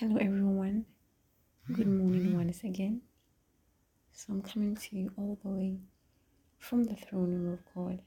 Hello, 0.00 0.16
everyone. 0.20 0.84
Good 1.72 1.88
morning 1.88 2.36
once 2.36 2.62
again. 2.62 3.00
So, 4.12 4.32
I'm 4.32 4.42
coming 4.42 4.76
to 4.76 4.96
you 4.96 5.10
all 5.16 5.36
the 5.42 5.48
way 5.48 5.78
from 6.60 6.84
the 6.84 6.94
throne 6.94 7.32
room 7.32 7.52
of 7.54 7.74
God 7.74 8.00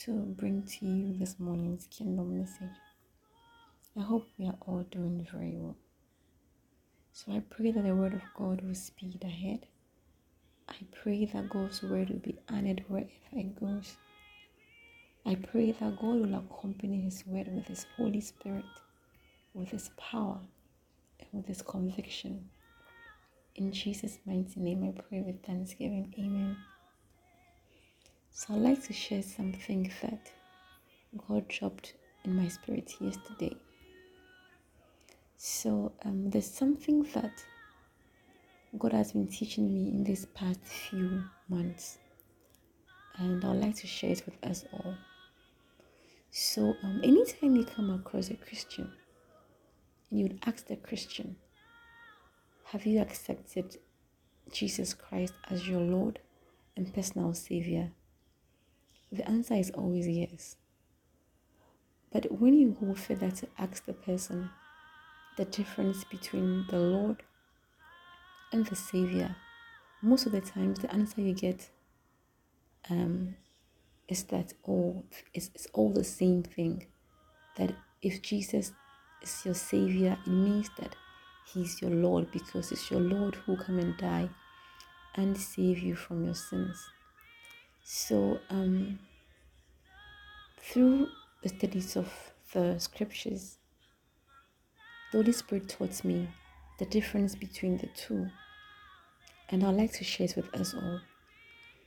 to 0.00 0.12
bring 0.12 0.62
to 0.64 0.84
you 0.84 1.16
this 1.18 1.36
morning's 1.38 1.86
kingdom 1.86 2.38
message. 2.38 2.76
I 3.98 4.02
hope 4.02 4.28
we 4.38 4.44
are 4.44 4.58
all 4.66 4.82
doing 4.90 5.26
very 5.32 5.54
well. 5.56 5.74
So, 7.14 7.32
I 7.32 7.40
pray 7.48 7.70
that 7.70 7.84
the 7.84 7.94
word 7.94 8.12
of 8.12 8.22
God 8.36 8.60
will 8.60 8.74
speed 8.74 9.24
ahead. 9.24 9.66
I 10.68 10.76
pray 11.02 11.24
that 11.24 11.48
God's 11.48 11.82
word 11.82 12.10
will 12.10 12.18
be 12.18 12.36
honored 12.50 12.84
wherever 12.88 13.08
it 13.32 13.58
goes. 13.58 13.96
I 15.24 15.36
pray 15.36 15.72
that 15.72 15.96
God 15.98 16.16
will 16.20 16.34
accompany 16.34 17.00
His 17.00 17.24
word 17.26 17.48
with 17.54 17.68
His 17.68 17.86
Holy 17.96 18.20
Spirit, 18.20 18.66
with 19.54 19.70
His 19.70 19.88
power, 19.96 20.38
with 21.32 21.46
this 21.46 21.62
conviction. 21.62 22.48
In 23.56 23.72
Jesus' 23.72 24.18
mighty 24.24 24.60
name, 24.60 24.84
I 24.84 25.00
pray 25.00 25.20
with 25.20 25.42
thanksgiving. 25.42 26.14
Amen. 26.18 26.56
So, 28.30 28.54
I'd 28.54 28.60
like 28.60 28.82
to 28.84 28.92
share 28.92 29.22
something 29.22 29.92
that 30.00 30.30
God 31.28 31.46
dropped 31.48 31.94
in 32.24 32.34
my 32.34 32.48
spirit 32.48 32.94
yesterday. 32.98 33.54
So, 35.36 35.92
um, 36.04 36.30
there's 36.30 36.50
something 36.50 37.02
that 37.14 37.44
God 38.78 38.92
has 38.92 39.12
been 39.12 39.26
teaching 39.26 39.74
me 39.74 39.90
in 39.90 40.02
these 40.02 40.24
past 40.26 40.60
few 40.64 41.24
months, 41.48 41.98
and 43.18 43.44
I'd 43.44 43.56
like 43.56 43.76
to 43.76 43.86
share 43.86 44.12
it 44.12 44.22
with 44.24 44.42
us 44.42 44.64
all. 44.72 44.94
So, 46.30 46.74
um, 46.82 47.00
anytime 47.04 47.56
you 47.56 47.64
come 47.66 47.90
across 47.90 48.30
a 48.30 48.34
Christian, 48.34 48.90
and 50.12 50.20
you 50.20 50.26
would 50.26 50.40
ask 50.44 50.66
the 50.66 50.76
Christian, 50.76 51.36
Have 52.64 52.84
you 52.84 53.00
accepted 53.00 53.78
Jesus 54.52 54.92
Christ 54.92 55.32
as 55.48 55.66
your 55.66 55.80
Lord 55.80 56.20
and 56.76 56.92
personal 56.92 57.32
Savior? 57.32 57.92
The 59.10 59.26
answer 59.26 59.54
is 59.54 59.70
always 59.70 60.06
yes. 60.06 60.56
But 62.12 62.30
when 62.30 62.58
you 62.58 62.76
go 62.78 62.94
further 62.94 63.30
to 63.30 63.48
ask 63.58 63.86
the 63.86 63.94
person 63.94 64.50
the 65.38 65.46
difference 65.46 66.04
between 66.04 66.66
the 66.68 66.78
Lord 66.78 67.22
and 68.52 68.66
the 68.66 68.76
Savior, 68.76 69.34
most 70.02 70.26
of 70.26 70.32
the 70.32 70.42
times 70.42 70.80
the 70.80 70.92
answer 70.92 71.22
you 71.22 71.32
get 71.32 71.70
um, 72.90 73.36
is 74.08 74.24
that 74.24 74.52
oh, 74.68 75.04
it's, 75.32 75.50
it's 75.54 75.68
all 75.72 75.90
the 75.90 76.04
same 76.04 76.42
thing. 76.42 76.86
That 77.56 77.72
if 78.02 78.20
Jesus 78.20 78.72
is 79.22 79.44
your 79.44 79.54
Savior, 79.54 80.18
it 80.26 80.30
means 80.30 80.70
that 80.78 80.96
He's 81.44 81.80
your 81.80 81.90
Lord 81.90 82.30
because 82.30 82.72
it's 82.72 82.90
your 82.90 83.00
Lord 83.00 83.34
who 83.34 83.56
come 83.56 83.78
and 83.78 83.96
die 83.96 84.28
and 85.14 85.36
save 85.36 85.78
you 85.78 85.94
from 85.94 86.24
your 86.24 86.34
sins. 86.34 86.90
So, 87.84 88.40
um, 88.48 88.98
through 90.60 91.08
the 91.42 91.48
studies 91.48 91.96
of 91.96 92.10
the 92.52 92.78
scriptures, 92.78 93.58
the 95.10 95.18
Holy 95.18 95.32
Spirit 95.32 95.68
taught 95.68 96.04
me 96.04 96.28
the 96.78 96.86
difference 96.86 97.34
between 97.34 97.76
the 97.78 97.88
two, 97.88 98.28
and 99.50 99.64
I'd 99.64 99.74
like 99.74 99.92
to 99.94 100.04
share 100.04 100.26
it 100.26 100.36
with 100.36 100.54
us 100.54 100.74
all. 100.74 101.00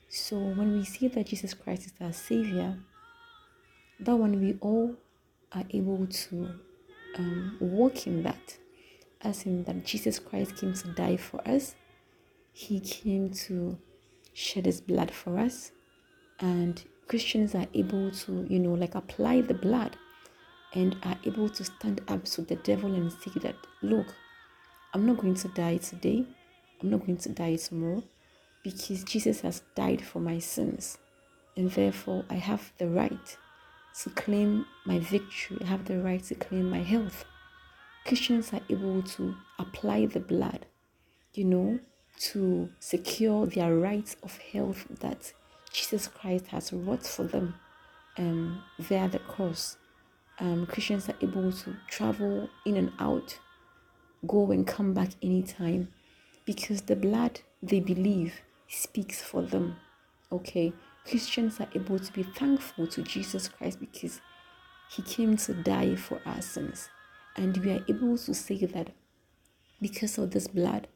So, 0.10 0.38
when 0.38 0.74
we 0.74 0.86
see 0.86 1.08
that 1.08 1.28
Jesus 1.28 1.54
Christ 1.54 1.88
is 1.88 1.94
our 2.00 2.14
Savior, 2.14 2.78
that 4.00 4.16
one 4.16 4.40
we 4.40 4.58
all 4.62 4.96
are 5.54 5.64
able 5.72 6.06
to 6.06 6.60
um, 7.18 7.58
walk 7.60 8.08
in 8.08 8.24
that, 8.24 8.58
as 9.22 9.46
in 9.46 9.64
that 9.64 9.86
Jesus 9.86 10.20
Christ 10.20 10.58
came 10.58 10.74
to 10.74 10.88
die 10.90 11.18
for 11.18 11.46
us, 11.48 11.76
He 12.54 12.80
came 12.80 13.32
to 13.46 13.78
shed 14.34 14.66
His 14.66 14.82
blood 14.82 15.12
for 15.12 15.40
us, 15.40 15.72
and 16.40 16.84
Christians 17.08 17.56
are 17.56 17.68
able 17.74 18.12
to, 18.12 18.46
you 18.50 18.60
know, 18.60 18.74
like 18.74 18.96
apply 18.96 19.42
the 19.42 19.54
blood 19.54 19.96
and 20.74 20.96
are 21.04 21.18
able 21.24 21.50
to 21.50 21.64
stand 21.64 22.02
up 22.08 22.26
to 22.26 22.42
the 22.42 22.56
devil 22.58 22.94
and 22.94 23.12
say 23.12 23.32
that, 23.42 23.56
look, 23.82 24.08
I'm 24.94 25.06
not 25.06 25.18
going 25.18 25.36
to 25.36 25.48
die 25.50 25.78
today, 25.78 26.26
I'm 26.82 26.90
not 26.90 27.06
going 27.06 27.18
to 27.18 27.30
die 27.30 27.56
tomorrow 27.56 28.04
because 28.64 29.04
Jesus 29.04 29.42
has 29.42 29.62
died 29.76 30.02
for 30.02 30.20
my 30.20 30.40
sins, 30.40 30.98
and 31.56 31.72
therefore 31.72 32.26
I 32.30 32.36
have 32.36 32.74
the 32.78 32.88
right 32.88 33.38
to 34.02 34.10
claim 34.12 34.66
my 34.86 35.00
victory, 35.00 35.58
I 35.62 35.66
have 35.66 35.86
the 35.86 36.00
right 36.00 36.24
to 36.26 36.36
claim 36.36 36.70
my 36.70 36.82
health. 36.82 37.26
Christians 38.06 38.54
are 38.54 38.62
able 38.70 39.02
to 39.02 39.36
apply 39.58 40.06
the 40.06 40.20
blood, 40.20 40.66
you 41.34 41.46
know, 41.46 41.80
to 42.18 42.70
secure 42.80 43.46
their 43.46 43.76
rights 43.76 44.16
of 44.24 44.38
health 44.38 44.86
that 45.00 45.34
Jesus 45.72 46.08
Christ 46.08 46.48
has 46.48 46.72
wrought 46.72 47.06
for 47.06 47.24
them 47.24 47.56
um, 48.18 48.64
via 48.80 49.10
the 49.10 49.20
cross. 49.20 49.78
Um, 50.40 50.66
Christians 50.66 51.10
are 51.10 51.16
able 51.22 51.52
to 51.52 51.76
travel 51.90 52.50
in 52.66 52.78
and 52.78 52.92
out, 53.00 53.40
go 54.28 54.52
and 54.52 54.68
come 54.68 54.94
back 54.94 55.10
anytime 55.24 55.90
because 56.46 56.82
the 56.82 56.96
blood 56.96 57.42
they 57.64 57.80
believe 57.80 58.42
speaks 58.68 59.22
for 59.22 59.42
them. 59.42 59.78
Okay, 60.32 60.74
Christians 61.08 61.60
are 61.60 61.68
able 61.76 62.00
to 62.00 62.14
be 62.14 62.24
thankful 62.24 62.88
to 62.88 63.04
Jesus 63.04 63.48
Christ 63.48 63.80
because 63.80 64.22
he 64.90 65.02
came 65.04 65.38
to 65.38 65.54
die 65.54 65.96
for 65.96 66.20
our 66.26 66.42
sins, 66.42 66.90
and 67.36 67.56
we 67.58 67.72
are 67.72 67.86
able 67.88 68.18
to 68.18 68.34
say 68.34 68.66
that 68.66 68.90
because 69.82 70.18
of 70.18 70.32
this 70.32 70.48
blood 70.48 70.88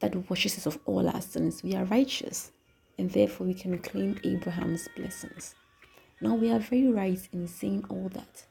that 0.00 0.28
washes 0.28 0.58
us 0.58 0.66
of 0.66 0.78
all 0.84 1.08
our 1.08 1.20
sins, 1.20 1.62
we 1.62 1.74
are 1.74 1.84
righteous, 1.84 2.50
and 2.98 3.10
therefore 3.10 3.46
we 3.46 3.54
can 3.54 3.78
claim 3.78 4.18
Abraham's 4.24 4.88
blessings. 4.96 5.54
Now 6.20 6.34
we 6.34 6.50
are 6.50 6.58
very 6.58 6.88
right 6.88 7.28
in 7.32 7.46
saying 7.46 7.84
all 7.88 8.08
that, 8.14 8.44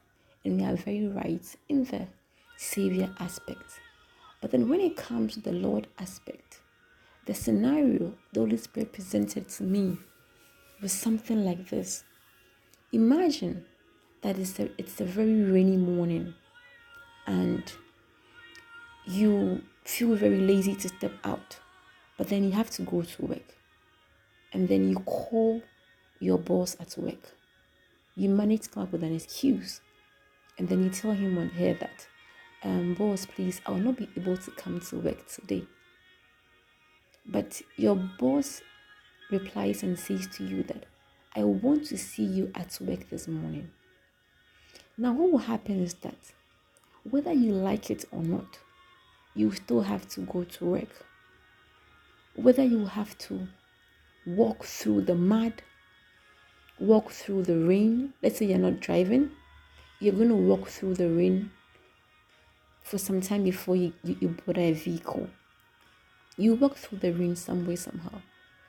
and 0.44 0.58
we 0.58 0.66
are 0.66 0.76
very 0.76 1.08
right 1.08 1.44
in 1.68 1.84
the 1.84 2.06
Savior 2.56 3.14
aspect. 3.18 3.80
But 4.40 4.50
then 4.50 4.68
when 4.68 4.80
it 4.80 4.96
comes 4.96 5.34
to 5.34 5.40
the 5.40 5.52
Lord 5.52 5.88
aspect, 5.98 6.60
the 7.26 7.34
scenario 7.34 8.14
the 8.32 8.40
Holy 8.40 8.56
Spirit 8.56 8.92
presented 8.92 9.48
to 9.50 9.62
me 9.62 9.98
was 10.82 10.92
something 10.92 11.44
like 11.44 11.70
this. 11.70 12.04
Imagine 12.92 13.64
that 14.22 14.38
it's 14.38 14.58
a, 14.58 14.68
it's 14.78 15.00
a 15.00 15.04
very 15.04 15.42
rainy 15.42 15.76
morning 15.76 16.34
and 17.26 17.72
you 19.06 19.62
feel 19.84 20.14
very 20.14 20.38
lazy 20.38 20.74
to 20.74 20.88
step 20.88 21.12
out, 21.24 21.58
but 22.18 22.28
then 22.28 22.44
you 22.44 22.50
have 22.50 22.70
to 22.70 22.82
go 22.82 23.02
to 23.02 23.22
work. 23.22 23.56
And 24.52 24.68
then 24.68 24.88
you 24.88 24.96
call 24.96 25.62
your 26.20 26.38
boss 26.38 26.76
at 26.78 26.96
work. 26.98 27.34
You 28.14 28.28
manage 28.28 28.62
to 28.62 28.68
come 28.68 28.82
up 28.82 28.92
with 28.92 29.02
an 29.02 29.14
excuse. 29.14 29.80
And 30.58 30.68
then 30.68 30.84
you 30.84 30.90
tell 30.90 31.12
him 31.12 31.38
on 31.38 31.48
here 31.48 31.74
that, 31.80 32.06
um, 32.62 32.94
boss, 32.94 33.24
please, 33.24 33.60
I 33.64 33.70
will 33.70 33.78
not 33.78 33.96
be 33.96 34.08
able 34.16 34.36
to 34.36 34.50
come 34.52 34.80
to 34.80 34.98
work 34.98 35.26
today. 35.26 35.64
But 37.24 37.62
your 37.76 37.96
boss 37.96 38.60
replies 39.32 39.82
and 39.82 39.98
says 39.98 40.28
to 40.36 40.44
you 40.44 40.62
that, 40.64 40.84
I 41.34 41.44
want 41.44 41.86
to 41.86 41.98
see 41.98 42.24
you 42.24 42.52
at 42.54 42.78
work 42.80 43.08
this 43.08 43.26
morning. 43.26 43.70
Now, 44.98 45.12
what 45.12 45.32
will 45.32 45.38
happen 45.38 45.82
is 45.82 45.94
that 45.94 46.32
whether 47.10 47.32
you 47.32 47.52
like 47.52 47.90
it 47.90 48.04
or 48.12 48.22
not, 48.22 48.58
you 49.34 49.50
still 49.52 49.82
have 49.82 50.06
to 50.10 50.20
go 50.20 50.44
to 50.44 50.64
work. 50.64 51.06
Whether 52.36 52.64
you 52.64 52.84
have 52.84 53.16
to 53.18 53.48
walk 54.26 54.64
through 54.64 55.02
the 55.02 55.14
mud, 55.14 55.62
walk 56.78 57.10
through 57.10 57.44
the 57.44 57.58
rain, 57.58 58.12
let's 58.22 58.38
say 58.38 58.46
you're 58.46 58.58
not 58.58 58.80
driving, 58.80 59.30
you're 60.00 60.14
going 60.14 60.28
to 60.28 60.34
walk 60.34 60.68
through 60.68 60.94
the 60.94 61.08
rain 61.08 61.50
for 62.82 62.98
some 62.98 63.20
time 63.20 63.44
before 63.44 63.76
you, 63.76 63.92
you, 64.04 64.16
you 64.20 64.36
a 64.54 64.72
vehicle. 64.72 65.28
You 66.36 66.54
walk 66.54 66.76
through 66.76 66.98
the 66.98 67.12
rain 67.12 67.36
some 67.36 67.66
way, 67.66 67.76
somehow. 67.76 68.20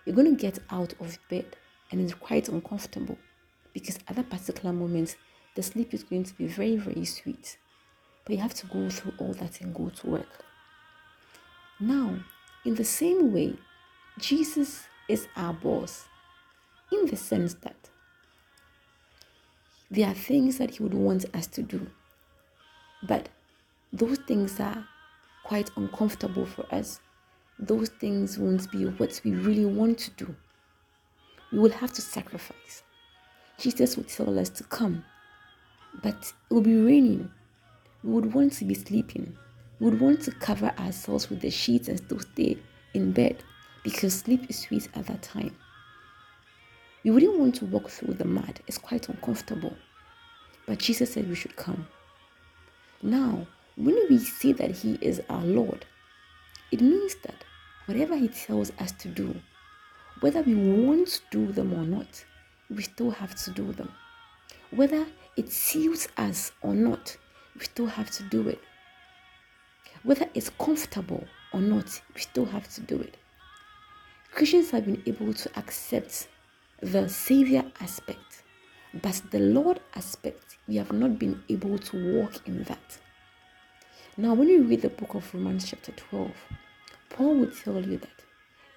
You're 0.06 0.16
going 0.16 0.36
to 0.36 0.42
get 0.42 0.60
out 0.70 0.94
of 1.00 1.18
bed 1.30 1.56
and 1.92 2.02
it's 2.02 2.14
quite 2.14 2.50
uncomfortable 2.50 3.18
because 3.74 3.98
at 4.08 4.16
that 4.16 4.30
particular 4.30 4.74
moment, 4.74 5.16
the 5.56 5.64
sleep 5.64 5.94
is 5.94 6.04
going 6.04 6.24
to 6.24 6.34
be 6.34 6.48
very, 6.48 6.76
very 6.78 7.06
sweet. 7.06 7.58
But 8.26 8.36
you 8.36 8.42
have 8.42 8.54
to 8.56 8.68
go 8.68 8.90
through 8.90 9.14
all 9.18 9.34
that 9.34 9.62
and 9.62 9.74
go 9.74 9.90
to 9.90 10.08
work. 10.08 10.46
Now, 11.80 12.20
in 12.66 12.76
the 12.76 12.86
same 12.86 13.34
way, 13.34 13.56
Jesus 14.20 14.84
is 15.10 15.28
our 15.36 15.54
boss 15.54 16.08
in 16.92 17.08
the 17.08 17.18
sense 17.18 17.56
that 17.56 17.90
there 19.90 20.08
are 20.08 20.14
things 20.14 20.58
that 20.58 20.72
he 20.72 20.84
would 20.84 20.94
want 20.94 21.26
us 21.36 21.48
to 21.48 21.62
do, 21.62 21.88
but 23.04 23.30
those 23.92 24.18
things 24.20 24.60
are 24.60 24.88
quite 25.44 25.70
uncomfortable 25.76 26.46
for 26.46 26.66
us 26.74 27.00
those 27.60 27.90
things 27.90 28.38
won't 28.38 28.72
be 28.72 28.86
what 28.86 29.22
we 29.24 29.32
really 29.32 29.66
want 29.66 29.98
to 30.00 30.12
do. 30.12 30.36
We 31.52 31.60
will 31.60 31.72
have 31.72 31.94
to 31.94 32.02
sacrifice. 32.02 32.84
Jesus 33.58 33.96
would 33.96 34.08
tell 34.08 34.38
us 34.40 34.50
to 34.50 34.64
come, 34.64 35.06
but 36.02 36.16
it 36.16 36.54
will 36.54 36.62
be 36.62 36.76
raining. 36.76 37.30
We 38.04 38.12
would 38.12 38.34
want 38.34 38.54
to 38.54 38.66
be 38.66 38.74
sleeping. 38.74 39.38
we 39.80 39.90
would 39.90 40.00
want 40.00 40.22
to 40.24 40.32
cover 40.32 40.74
ourselves 40.80 41.30
with 41.30 41.42
the 41.42 41.50
sheets 41.52 41.88
and 41.88 41.98
still 41.98 42.20
stay 42.20 42.58
in 42.94 43.12
bed 43.12 43.44
because 43.84 44.14
sleep 44.14 44.50
is 44.50 44.60
sweet 44.60 44.88
at 44.96 45.06
that 45.08 45.22
time. 45.22 45.56
We 47.04 47.12
wouldn't 47.12 47.38
want 47.38 47.56
to 47.56 47.66
walk 47.66 47.90
through 47.90 48.14
the 48.16 48.26
mud, 48.26 48.62
it's 48.68 48.78
quite 48.78 49.10
uncomfortable. 49.10 49.76
But 50.66 50.80
Jesus 50.80 51.14
said 51.14 51.28
we 51.30 51.36
should 51.36 51.56
come. 51.56 51.88
Now, 53.02 53.46
when 53.76 53.98
we 54.10 54.18
see 54.20 54.54
that 54.54 54.72
He 54.72 54.98
is 55.02 55.22
our 55.30 55.44
Lord, 55.44 55.86
it 56.74 56.82
means 56.82 57.14
that 57.22 57.46
whatever 57.86 58.18
He 58.18 58.28
tells 58.28 58.72
us 58.80 58.92
to 58.94 59.08
do, 59.08 59.36
whether 60.22 60.42
we 60.42 60.56
want 60.56 61.08
to 61.08 61.20
do 61.30 61.52
them 61.52 61.72
or 61.72 61.84
not, 61.84 62.26
we 62.68 62.82
still 62.82 63.12
have 63.12 63.36
to 63.44 63.52
do 63.52 63.72
them. 63.74 63.92
Whether 64.72 65.06
it 65.38 65.52
suits 65.52 66.08
us 66.18 66.52
or 66.64 66.74
not, 66.74 67.16
we 67.54 67.66
still 67.66 67.86
have 67.86 68.10
to 68.10 68.24
do 68.24 68.50
it. 68.50 68.60
Whether 70.02 70.28
it's 70.34 70.50
comfortable 70.50 71.24
or 71.54 71.62
not, 71.62 72.02
we 72.16 72.22
still 72.22 72.46
have 72.46 72.68
to 72.74 72.82
do 72.82 73.00
it. 73.00 73.18
Christians 74.32 74.72
have 74.72 74.86
been 74.86 75.04
able 75.06 75.32
to 75.32 75.50
accept 75.56 76.28
the 76.82 77.08
Savior 77.08 77.64
aspect, 77.82 78.42
but 78.96 79.22
the 79.30 79.40
Lord 79.40 79.80
aspect, 79.96 80.58
we 80.68 80.78
have 80.78 80.92
not 80.92 81.20
been 81.20 81.44
able 81.50 81.78
to 81.78 82.16
walk 82.16 82.48
in 82.48 82.64
that. 82.64 82.98
Now, 84.18 84.34
when 84.34 84.50
you 84.50 84.64
read 84.64 84.82
the 84.82 84.90
book 84.90 85.14
of 85.14 85.32
Romans, 85.34 85.70
chapter 85.70 85.92
12, 85.92 86.32
Paul 87.14 87.36
would 87.36 87.56
tell 87.56 87.80
you 87.80 87.98
that 87.98 88.24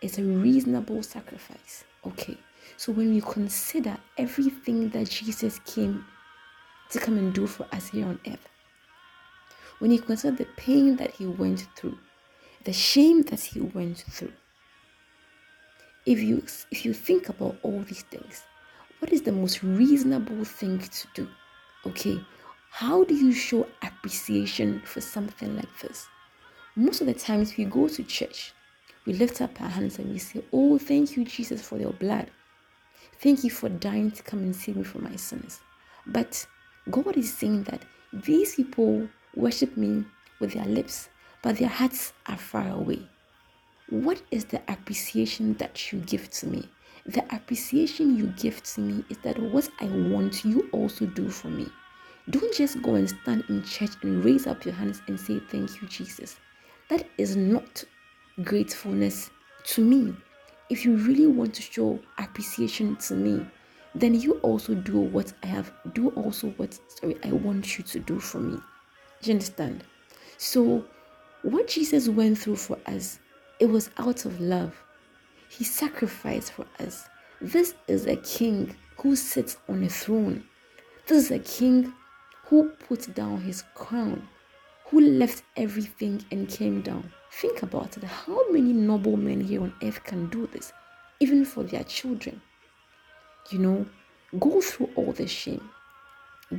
it's 0.03 0.19
a 0.19 0.23
reasonable 0.23 1.03
sacrifice. 1.03 1.85
Okay, 2.07 2.37
so 2.77 2.93
when 2.93 3.13
we 3.13 3.21
consider 3.23 3.97
everything 4.19 4.91
that 4.91 5.09
Jesus 5.09 5.59
came 5.61 6.05
to 6.91 7.01
come 7.01 7.17
and 7.17 7.35
do 7.35 7.47
for 7.47 7.67
us 7.73 7.89
here 7.89 8.07
on 8.07 8.21
earth, 8.27 8.49
when 9.79 9.91
you 9.91 10.01
consider 10.01 10.37
the 10.37 10.45
pain 10.57 10.97
that 10.97 11.13
he 11.13 11.27
went 11.27 11.67
through, 11.77 11.99
the 12.65 12.73
shame 12.73 13.23
that 13.23 13.41
he 13.41 13.61
went 13.61 13.99
through, 13.99 14.33
if 16.05 16.21
you 16.21 16.45
if 16.71 16.85
you 16.85 16.93
think 16.93 17.31
about 17.31 17.57
all 17.63 17.81
these 17.81 18.03
things, 18.03 18.45
what 18.99 19.13
is 19.13 19.23
the 19.23 19.33
most 19.33 19.63
reasonable 19.63 20.45
thing 20.45 20.79
to 20.79 21.09
do? 21.15 21.29
Okay, 21.87 22.21
how 22.71 23.03
do 23.05 23.15
you 23.15 23.33
show 23.33 23.67
appreciation 23.83 24.83
for 24.85 25.01
something 25.01 25.57
like 25.57 25.79
this? 25.81 26.07
Most 26.79 27.01
of 27.01 27.07
the 27.07 27.15
times 27.15 27.57
we 27.57 27.65
go 27.65 27.89
to 27.89 28.03
church, 28.05 28.53
we 29.07 29.15
lift 29.15 29.41
up 29.41 29.59
our 29.63 29.69
hands 29.69 29.99
and 29.99 30.13
we 30.13 30.19
say, 30.19 30.45
Oh, 30.53 30.77
thank 30.77 31.17
you, 31.17 31.25
Jesus, 31.25 31.67
for 31.67 31.79
your 31.79 31.95
blood. 31.95 32.31
Thank 33.19 33.45
you 33.45 33.51
for 33.51 33.71
dying 33.71 34.11
to 34.11 34.23
come 34.23 34.41
and 34.41 34.55
save 34.55 34.77
me 34.77 34.85
from 34.85 35.05
my 35.05 35.17
sins. 35.17 35.61
But 36.07 36.47
God 36.91 37.17
is 37.17 37.33
saying 37.33 37.63
that 37.65 37.81
these 38.13 38.57
people 38.57 39.09
worship 39.35 39.75
me 39.79 40.05
with 40.39 40.53
their 40.53 40.67
lips, 40.67 41.09
but 41.41 41.57
their 41.57 41.71
hearts 41.71 42.13
are 42.27 42.37
far 42.37 42.69
away. 42.69 43.09
What 43.89 44.21
is 44.31 44.45
the 44.45 44.61
appreciation 44.69 45.55
that 45.55 45.91
you 45.91 46.01
give 46.01 46.29
to 46.33 46.47
me? 46.47 46.69
The 47.07 47.25
appreciation 47.35 48.17
you 48.19 48.27
give 48.37 48.63
to 48.65 48.83
me 48.83 49.03
is 49.09 49.17
that 49.19 49.39
what 49.39 49.71
I 49.81 49.87
want, 49.87 50.45
you 50.45 50.69
also 50.73 51.07
do 51.07 51.31
for 51.31 51.49
me. 51.49 51.69
Don't 52.29 52.53
just 52.53 52.83
go 52.83 52.97
and 52.97 53.09
stand 53.09 53.45
in 53.49 53.63
church 53.63 53.93
and 54.03 54.23
raise 54.23 54.47
up 54.47 54.67
your 54.67 54.75
hands 54.75 55.01
and 55.07 55.19
say, 55.19 55.41
Thank 55.49 55.81
you, 55.81 55.89
Jesus. 55.89 56.37
That 56.89 57.07
is 57.19 57.37
not 57.37 57.85
gratefulness 58.43 59.31
to 59.65 59.81
me. 59.81 60.15
If 60.71 60.85
you 60.85 60.97
really 60.97 61.27
want 61.27 61.55
to 61.55 61.63
show 61.63 61.99
appreciation 62.19 62.97
to 62.97 63.15
me, 63.15 63.47
then 63.95 64.15
you 64.15 64.35
also 64.41 64.75
do 64.75 64.99
what 64.99 65.33
I 65.43 65.47
have, 65.47 65.73
do 65.95 66.11
also 66.11 66.49
what 66.59 66.79
sorry, 66.89 67.17
I 67.25 67.33
want 67.33 67.79
you 67.79 67.85
to 67.85 67.99
do 67.99 68.21
for 68.21 68.39
me. 68.39 68.59
Do 69.23 69.31
you 69.31 69.35
understand? 69.35 69.85
So, 70.37 70.85
what 71.43 71.69
Jesus 71.69 72.09
went 72.09 72.39
through 72.39 72.57
for 72.57 72.79
us, 72.87 73.19
it 73.59 73.67
was 73.67 73.91
out 73.97 74.27
of 74.27 74.39
love. 74.41 74.75
He 75.49 75.65
sacrificed 75.65 76.53
for 76.53 76.67
us. 76.79 77.09
This 77.41 77.75
is 77.89 78.07
a 78.07 78.17
king 78.17 78.77
who 78.99 79.17
sits 79.17 79.57
on 79.69 79.83
a 79.83 79.89
throne. 79.89 80.45
This 81.07 81.25
is 81.25 81.31
a 81.31 81.39
king 81.39 81.93
who 82.47 82.69
put 82.89 83.15
down 83.15 83.41
his 83.41 83.65
crown, 83.75 84.29
who 84.87 85.01
left 85.01 85.43
everything 85.57 86.25
and 86.31 86.49
came 86.49 86.81
down. 86.81 87.13
Think 87.33 87.63
about 87.63 87.97
it. 87.97 88.05
How 88.05 88.51
many 88.51 88.73
noble 88.73 89.17
men 89.17 89.41
here 89.41 89.63
on 89.63 89.75
earth 89.83 90.03
can 90.05 90.29
do 90.29 90.47
this, 90.47 90.73
even 91.21 91.45
for 91.45 91.65
their 91.65 91.85
children? 91.85 92.41
You 93.51 93.59
know, 93.59 93.87
go 94.39 94.61
through 94.61 94.91
all 94.95 95.13
the 95.13 95.27
shame, 95.27 95.69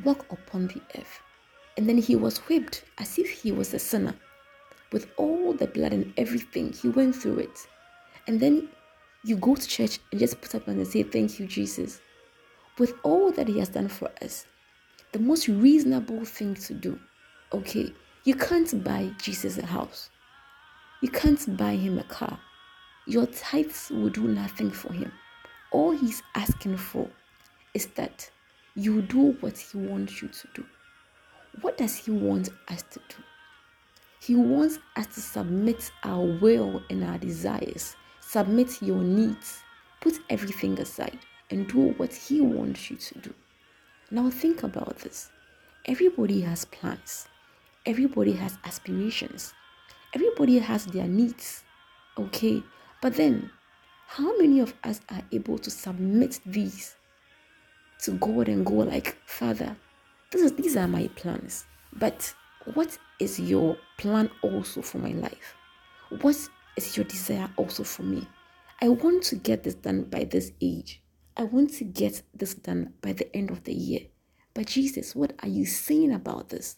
walk 0.03 0.25
upon 0.31 0.67
the 0.67 0.81
earth, 0.97 1.21
and 1.77 1.87
then 1.87 1.97
he 1.97 2.15
was 2.15 2.39
whipped 2.39 2.83
as 2.97 3.17
if 3.17 3.29
he 3.29 3.51
was 3.51 3.73
a 3.73 3.79
sinner. 3.79 4.15
With 4.91 5.09
all 5.17 5.53
the 5.53 5.67
blood 5.67 5.93
and 5.93 6.13
everything, 6.17 6.73
he 6.73 6.89
went 6.89 7.15
through 7.15 7.39
it. 7.39 7.67
And 8.25 8.39
then 8.39 8.69
you 9.23 9.35
go 9.37 9.55
to 9.55 9.67
church 9.67 9.99
and 10.11 10.19
just 10.19 10.41
put 10.41 10.55
up 10.55 10.67
and 10.67 10.85
say, 10.87 11.03
Thank 11.03 11.39
you, 11.39 11.45
Jesus. 11.45 12.01
With 12.77 12.93
all 13.03 13.31
that 13.31 13.47
he 13.47 13.59
has 13.59 13.69
done 13.69 13.87
for 13.89 14.09
us, 14.21 14.45
the 15.11 15.19
most 15.19 15.47
reasonable 15.47 16.23
thing 16.25 16.55
to 16.55 16.73
do, 16.73 16.99
okay, 17.53 17.93
you 18.27 18.35
can't 18.35 18.83
buy 18.83 19.11
Jesus 19.17 19.57
a 19.57 19.65
house. 19.65 20.09
You 21.01 21.09
can't 21.09 21.55
buy 21.55 21.75
him 21.75 21.97
a 21.97 22.03
car. 22.03 22.37
Your 23.05 23.25
tithes 23.25 23.89
will 23.89 24.09
do 24.09 24.27
nothing 24.27 24.69
for 24.69 24.91
him. 24.91 25.11
All 25.71 25.91
he's 25.91 26.21
asking 26.35 26.77
for 26.77 27.09
is 27.73 27.85
that 27.95 28.29
you 28.75 29.01
do 29.01 29.37
what 29.39 29.57
he 29.57 29.77
wants 29.77 30.21
you 30.21 30.27
to 30.27 30.47
do. 30.53 30.65
What 31.61 31.77
does 31.77 31.95
He 31.95 32.11
want 32.11 32.49
us 32.67 32.83
to 32.91 32.99
do? 33.09 33.23
He 34.19 34.35
wants 34.35 34.77
us 34.95 35.07
to 35.15 35.21
submit 35.21 35.91
our 36.03 36.25
will 36.39 36.83
and 36.89 37.03
our 37.03 37.17
desires, 37.17 37.95
submit 38.19 38.81
your 38.81 39.01
needs, 39.01 39.63
put 40.01 40.19
everything 40.29 40.79
aside, 40.79 41.19
and 41.49 41.67
do 41.67 41.93
what 41.97 42.13
He 42.13 42.41
wants 42.41 42.91
you 42.91 42.97
to 42.97 43.19
do. 43.19 43.33
Now, 44.11 44.29
think 44.29 44.63
about 44.63 44.99
this. 44.99 45.31
Everybody 45.85 46.41
has 46.41 46.65
plans, 46.65 47.27
everybody 47.87 48.33
has 48.33 48.57
aspirations, 48.65 49.53
everybody 50.13 50.59
has 50.59 50.85
their 50.85 51.07
needs, 51.07 51.63
okay? 52.19 52.61
But 53.01 53.15
then, 53.15 53.49
how 54.07 54.37
many 54.37 54.59
of 54.59 54.73
us 54.83 54.99
are 55.09 55.21
able 55.31 55.57
to 55.57 55.71
submit 55.71 56.39
these 56.45 56.95
to 58.03 58.11
God 58.11 58.49
and 58.49 58.65
go 58.65 58.73
like, 58.73 59.17
Father, 59.25 59.75
this 60.31 60.41
is, 60.41 60.53
these 60.53 60.75
are 60.77 60.87
my 60.87 61.07
plans. 61.15 61.65
But 61.93 62.33
what 62.73 62.97
is 63.19 63.39
your 63.39 63.77
plan 63.97 64.29
also 64.41 64.81
for 64.81 64.97
my 64.97 65.11
life? 65.11 65.55
What 66.21 66.37
is 66.75 66.97
your 66.97 67.05
desire 67.05 67.49
also 67.55 67.83
for 67.83 68.03
me? 68.03 68.27
I 68.81 68.89
want 68.89 69.23
to 69.23 69.35
get 69.35 69.63
this 69.63 69.73
done 69.75 70.03
by 70.03 70.25
this 70.25 70.51
age. 70.61 71.01
I 71.35 71.43
want 71.43 71.73
to 71.75 71.83
get 71.83 72.21
this 72.33 72.53
done 72.53 72.93
by 73.01 73.13
the 73.13 73.33
end 73.35 73.49
of 73.49 73.63
the 73.63 73.73
year. 73.73 74.01
But 74.53 74.67
Jesus, 74.67 75.15
what 75.15 75.33
are 75.41 75.49
you 75.49 75.65
saying 75.65 76.11
about 76.11 76.49
this? 76.49 76.77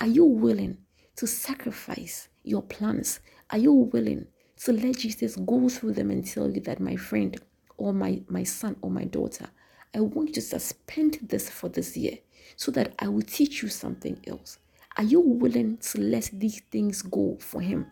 Are 0.00 0.08
you 0.08 0.24
willing 0.24 0.78
to 1.16 1.26
sacrifice 1.26 2.28
your 2.42 2.62
plans? 2.62 3.20
Are 3.50 3.58
you 3.58 3.72
willing 3.72 4.26
to 4.64 4.72
let 4.72 4.98
Jesus 4.98 5.36
go 5.36 5.68
through 5.68 5.92
them 5.92 6.10
and 6.10 6.26
tell 6.26 6.50
you 6.50 6.60
that, 6.62 6.80
my 6.80 6.96
friend, 6.96 7.36
or 7.76 7.92
my, 7.92 8.20
my 8.28 8.42
son, 8.42 8.76
or 8.82 8.90
my 8.90 9.04
daughter, 9.04 9.48
I 9.94 10.00
want 10.00 10.30
you 10.30 10.34
to 10.34 10.40
suspend 10.40 11.18
this 11.22 11.48
for 11.48 11.68
this 11.68 11.96
year 11.96 12.18
so 12.56 12.72
that 12.72 12.94
I 12.98 13.06
will 13.06 13.22
teach 13.22 13.62
you 13.62 13.68
something 13.68 14.18
else. 14.26 14.58
Are 14.96 15.04
you 15.04 15.20
willing 15.20 15.78
to 15.78 16.00
let 16.00 16.28
these 16.32 16.60
things 16.72 17.00
go 17.02 17.36
for 17.40 17.60
Him? 17.60 17.86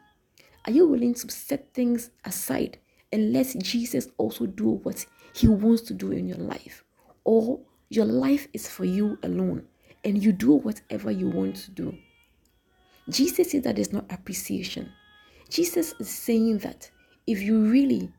Are 0.66 0.72
you 0.72 0.88
willing 0.88 1.14
to 1.14 1.30
set 1.30 1.72
things 1.72 2.10
aside 2.24 2.78
and 3.12 3.32
let 3.32 3.54
Jesus 3.58 4.08
also 4.18 4.46
do 4.46 4.70
what 4.82 5.06
He 5.34 5.46
wants 5.46 5.82
to 5.82 5.94
do 5.94 6.10
in 6.10 6.26
your 6.26 6.38
life? 6.38 6.84
Or 7.24 7.60
your 7.90 8.06
life 8.06 8.48
is 8.52 8.68
for 8.68 8.84
you 8.84 9.18
alone 9.22 9.66
and 10.04 10.22
you 10.22 10.32
do 10.32 10.52
whatever 10.52 11.10
you 11.10 11.28
want 11.28 11.56
to 11.56 11.70
do? 11.70 11.96
Jesus 13.08 13.50
says 13.52 13.62
that 13.62 13.76
there's 13.76 13.92
no 13.92 14.04
appreciation. 14.10 14.92
Jesus 15.48 15.94
is 15.98 16.08
saying 16.08 16.58
that 16.58 16.90
if 17.26 17.40
you 17.40 17.64
really 17.64 18.10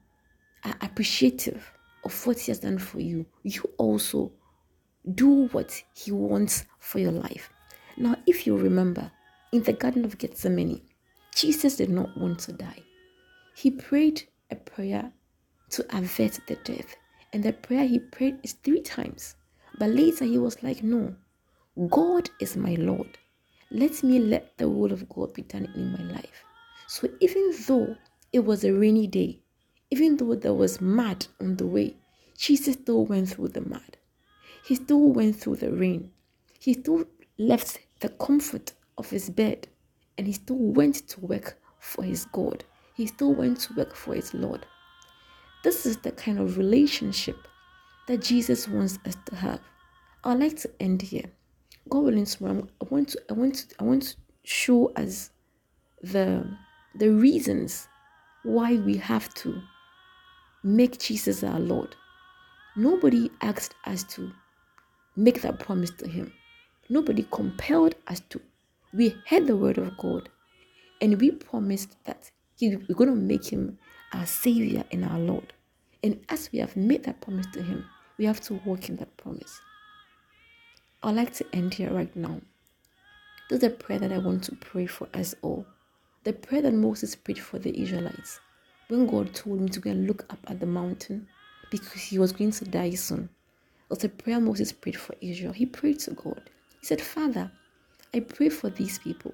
are 0.63 0.75
appreciative 0.81 1.71
of 2.03 2.27
what 2.27 2.39
He 2.39 2.51
has 2.51 2.59
done 2.59 2.77
for 2.77 2.99
you, 2.99 3.25
you 3.43 3.63
also 3.77 4.31
do 5.15 5.47
what 5.47 5.81
He 5.93 6.11
wants 6.11 6.65
for 6.79 6.99
your 6.99 7.11
life. 7.11 7.49
Now, 7.97 8.15
if 8.25 8.45
you 8.47 8.57
remember, 8.57 9.11
in 9.51 9.63
the 9.63 9.73
Garden 9.73 10.03
of 10.03 10.17
Gethsemane, 10.17 10.81
Jesus 11.35 11.75
did 11.77 11.89
not 11.89 12.17
want 12.17 12.39
to 12.39 12.53
die. 12.53 12.83
He 13.55 13.71
prayed 13.71 14.23
a 14.49 14.55
prayer 14.55 15.11
to 15.71 15.97
avert 15.97 16.39
the 16.47 16.55
death. 16.63 16.95
And 17.31 17.43
the 17.43 17.53
prayer 17.53 17.85
he 17.85 17.99
prayed 17.99 18.39
is 18.43 18.53
three 18.53 18.81
times. 18.81 19.35
But 19.79 19.89
later 19.89 20.25
he 20.25 20.37
was 20.37 20.61
like, 20.61 20.83
No, 20.83 21.15
God 21.89 22.29
is 22.39 22.55
my 22.55 22.75
Lord. 22.75 23.17
Let 23.71 24.03
me 24.03 24.19
let 24.19 24.57
the 24.59 24.69
will 24.69 24.93
of 24.93 25.09
God 25.09 25.33
be 25.33 25.41
done 25.41 25.67
in 25.73 25.91
my 25.91 26.13
life. 26.13 26.43
So 26.87 27.09
even 27.19 27.51
though 27.67 27.95
it 28.31 28.45
was 28.45 28.63
a 28.63 28.71
rainy 28.71 29.07
day, 29.07 29.39
even 29.89 30.17
though 30.17 30.35
there 30.35 30.53
was 30.53 30.79
mud 30.79 31.25
on 31.41 31.55
the 31.55 31.65
way, 31.65 31.95
Jesus 32.37 32.75
still 32.75 33.05
went 33.05 33.29
through 33.29 33.49
the 33.49 33.61
mud. 33.61 33.97
He 34.63 34.75
still 34.75 35.09
went 35.09 35.35
through 35.35 35.57
the 35.57 35.71
rain. 35.71 36.11
He 36.59 36.73
still 36.73 37.05
left 37.39 37.79
the 37.99 38.09
comfort 38.09 38.73
of 38.99 39.09
his 39.09 39.31
bed 39.31 39.67
and 40.17 40.27
he 40.27 40.33
still 40.33 40.57
went 40.57 41.07
to 41.09 41.19
work 41.21 41.57
for 41.79 42.03
his 42.03 42.25
God. 42.25 42.63
He 42.93 43.07
still 43.07 43.33
went 43.33 43.59
to 43.61 43.73
work 43.73 43.95
for 43.95 44.13
his 44.13 44.33
Lord. 44.35 44.65
This 45.63 45.87
is 45.87 45.97
the 45.97 46.11
kind 46.11 46.39
of 46.39 46.57
relationship 46.57 47.47
that 48.07 48.21
Jesus 48.21 48.67
wants 48.67 48.99
us 49.05 49.17
to 49.25 49.35
have. 49.35 49.61
I'd 50.23 50.39
like 50.39 50.57
to 50.57 50.71
end 50.79 51.01
here. 51.01 51.31
God 51.89 52.03
willing, 52.05 52.25
tomorrow 52.25 52.67
I 52.81 52.85
want 52.89 53.09
to 53.09 53.21
I 53.29 53.33
want 53.33 53.55
to 53.55 53.75
I 53.79 53.83
want 53.83 54.03
to 54.03 54.15
show 54.43 54.91
us 54.93 55.31
the 56.01 56.45
the 56.95 57.11
reasons 57.11 57.87
why 58.43 58.75
we 58.75 58.97
have 58.97 59.33
to 59.35 59.61
make 60.63 60.99
Jesus 60.99 61.43
our 61.43 61.59
Lord. 61.59 61.95
Nobody 62.75 63.29
asked 63.41 63.75
us 63.85 64.03
to 64.15 64.31
make 65.15 65.41
that 65.41 65.59
promise 65.59 65.91
to 65.91 66.07
him. 66.07 66.33
Nobody 66.89 67.25
compelled 67.31 67.95
us 68.07 68.21
to. 68.29 68.41
We 68.93 69.15
heard 69.27 69.47
the 69.47 69.57
word 69.57 69.77
of 69.77 69.97
God 69.97 70.29
and 71.01 71.19
we 71.19 71.31
promised 71.31 71.97
that 72.05 72.31
he, 72.57 72.75
we're 72.75 72.95
going 72.95 73.09
to 73.09 73.15
make 73.15 73.45
him 73.45 73.77
our 74.13 74.25
Savior 74.25 74.83
and 74.91 75.03
our 75.03 75.19
Lord. 75.19 75.53
And 76.03 76.19
as 76.29 76.49
we 76.51 76.59
have 76.59 76.75
made 76.75 77.03
that 77.03 77.21
promise 77.21 77.47
to 77.53 77.61
him, 77.61 77.85
we 78.17 78.25
have 78.25 78.41
to 78.41 78.59
walk 78.65 78.89
in 78.89 78.97
that 78.97 79.15
promise. 79.17 79.59
I'd 81.05 81.15
like 81.15 81.33
to 81.33 81.45
end 81.51 81.73
here 81.73 81.91
right 81.91 82.15
now. 82.15 82.39
This 83.49 83.57
is 83.57 83.63
a 83.65 83.69
prayer 83.71 83.99
that 83.99 84.13
I 84.13 84.19
want 84.19 84.41
to 84.45 84.55
pray 84.55 84.85
for 84.85 85.09
us 85.13 85.35
all. 85.41 85.65
The 86.23 86.31
prayer 86.31 86.61
that 86.61 86.73
Moses 86.73 87.13
prayed 87.13 87.39
for 87.39 87.59
the 87.59 87.77
Israelites 87.77 88.39
when 88.87 89.07
God 89.07 89.33
told 89.35 89.59
him 89.59 89.67
to 89.67 89.81
go 89.81 89.91
and 89.91 90.07
look 90.07 90.25
up 90.29 90.39
at 90.47 90.61
the 90.61 90.65
mountain 90.65 91.27
because 91.69 92.01
he 92.01 92.19
was 92.19 92.31
going 92.31 92.51
to 92.51 92.63
die 92.63 92.91
soon. 92.91 93.23
It 93.25 93.89
was 93.89 94.03
a 94.05 94.09
prayer 94.09 94.39
Moses 94.39 94.71
prayed 94.71 94.97
for 94.97 95.13
Israel. 95.19 95.51
He 95.51 95.65
prayed 95.65 95.99
to 95.99 96.11
God. 96.11 96.49
He 96.79 96.85
said, 96.85 97.01
Father, 97.01 97.51
I 98.13 98.21
pray 98.21 98.47
for 98.47 98.69
these 98.69 98.97
people 98.99 99.33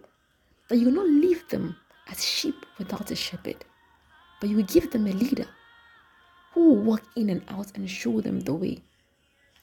that 0.69 0.77
you 0.77 0.85
will 0.85 1.03
not 1.03 1.07
leave 1.07 1.47
them 1.49 1.75
as 2.07 2.25
sheep 2.25 2.65
without 2.79 3.11
a 3.11 3.15
shepherd, 3.15 3.63
but 4.41 4.49
you 4.49 4.55
will 4.55 4.63
give 4.63 4.89
them 4.89 5.05
a 5.05 5.11
leader 5.11 5.45
who 6.53 6.69
will 6.69 6.83
walk 6.83 7.03
in 7.15 7.29
and 7.29 7.43
out 7.47 7.75
and 7.75 7.87
show 7.87 8.21
them 8.21 8.39
the 8.39 8.55
way. 8.55 8.81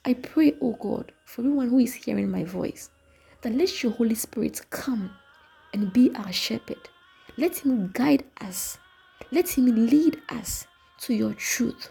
I 0.09 0.15
pray, 0.15 0.53
O 0.61 0.69
oh 0.69 0.77
God, 0.81 1.11
for 1.25 1.41
everyone 1.41 1.69
who 1.69 1.81
is 1.81 1.93
hearing 1.93 2.31
my 2.31 2.45
voice, 2.45 2.91
that 3.43 3.53
let 3.53 3.83
your 3.83 3.91
Holy 3.91 4.15
Spirit 4.15 4.61
come 4.71 5.11
and 5.75 5.93
be 5.93 6.13
our 6.15 6.33
shepherd. 6.33 6.79
Let 7.37 7.57
him 7.57 7.91
guide 7.93 8.23
us. 8.41 8.79
Let 9.33 9.49
him 9.49 9.67
lead 9.89 10.23
us 10.29 10.65
to 11.01 11.13
your 11.13 11.35
truth. 11.35 11.91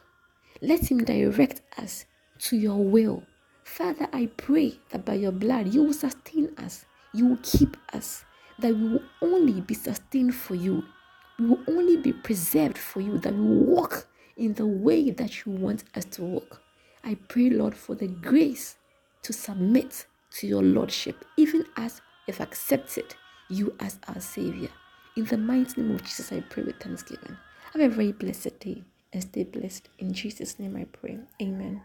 Let 0.62 0.90
him 0.90 1.04
direct 1.04 1.62
us 1.78 2.06
to 2.40 2.56
your 2.56 2.78
will. 2.78 3.22
Father, 3.66 4.08
I 4.14 4.28
pray 4.38 4.80
that 4.92 5.04
by 5.04 5.16
your 5.16 5.34
blood 5.34 5.74
you 5.74 5.84
will 5.84 5.94
sustain 5.94 6.56
us, 6.58 6.86
you 7.14 7.26
will 7.28 7.40
keep 7.44 7.76
us, 7.92 8.24
that 8.60 8.74
we 8.78 8.88
will 8.88 9.04
only 9.22 9.60
be 9.60 9.74
sustained 9.74 10.34
for 10.34 10.56
you. 10.56 10.86
We 11.38 11.48
will 11.48 11.64
only 11.68 11.98
be 11.98 12.14
preserved 12.14 12.78
for 12.78 13.02
you, 13.02 13.18
that 13.18 13.34
we 13.34 13.42
will 13.42 13.66
walk 13.66 14.08
in 14.38 14.54
the 14.54 14.66
way 14.66 15.10
that 15.12 15.46
you 15.46 15.52
want 15.52 15.84
us 15.96 16.06
to 16.06 16.24
walk. 16.24 16.62
I 17.06 17.16
pray, 17.28 17.52
Lord, 17.52 17.76
for 17.76 17.94
the 17.96 18.08
grace 18.08 18.78
to 19.22 19.32
submit 19.32 20.08
to 20.40 20.48
your 20.48 20.64
Lordship, 20.64 21.24
even 21.38 21.66
as 21.78 22.02
we've 22.26 22.42
accepted 22.42 23.16
you 23.48 23.76
as 23.80 24.00
our 24.08 24.20
Savior. 24.20 24.70
In 25.16 25.26
the 25.26 25.38
mighty 25.38 25.82
name 25.82 25.96
of 25.96 26.04
Jesus, 26.04 26.32
I 26.32 26.42
pray 26.42 26.64
with 26.64 26.80
thanksgiving. 26.80 27.38
Have 27.74 27.82
a 27.82 27.90
very 27.90 28.12
blessed 28.12 28.60
day 28.60 28.84
and 29.14 29.22
stay 29.22 29.44
blessed. 29.44 29.88
In 30.00 30.14
Jesus' 30.14 30.58
name 30.60 30.76
I 30.76 30.86
pray. 30.86 31.20
Amen. 31.42 31.82